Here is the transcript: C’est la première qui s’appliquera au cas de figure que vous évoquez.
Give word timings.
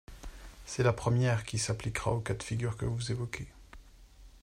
C’est 0.65 0.81
la 0.81 0.93
première 0.93 1.43
qui 1.45 1.59
s’appliquera 1.59 2.11
au 2.11 2.21
cas 2.21 2.33
de 2.33 2.41
figure 2.41 2.75
que 2.75 2.85
vous 2.85 3.11
évoquez. 3.11 3.47